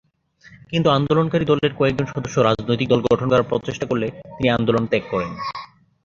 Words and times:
কিন্তু 0.69 0.87
আন্দোলনকারী 0.89 1.45
দলের 1.45 1.71
কয়েকজন 1.75 2.05
সদস্য 2.05 2.37
রাজনৈতিক 2.39 2.87
দল 2.89 2.99
গঠন 3.07 3.27
করার 3.29 3.49
প্রচেষ্টা 3.49 3.85
করলে 3.85 4.07
তিনি 4.35 4.47
আন্দোলন 4.49 4.83
ত্যাগ 4.85 5.03
করেন। 5.11 5.31